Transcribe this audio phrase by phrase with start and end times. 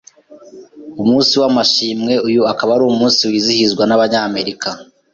[1.01, 2.13] umunsi w’amashimwe.
[2.27, 4.69] Uyu akaba ari umunsi wizihizwa n’abanyamerika